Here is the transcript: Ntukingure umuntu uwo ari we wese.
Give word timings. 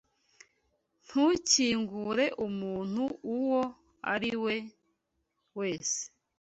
Ntukingure 1.05 2.25
umuntu 2.47 3.03
uwo 3.35 3.61
ari 4.13 4.31
we 4.43 4.55
wese. 5.57 6.01